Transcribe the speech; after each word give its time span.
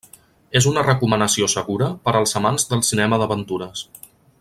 És 0.59 0.67
una 0.71 0.83
recomanació 0.87 1.49
segura 1.55 1.91
per 2.07 2.17
als 2.21 2.35
amants 2.43 2.69
del 2.73 2.85
cinema 2.91 3.23
d'aventures. 3.25 3.89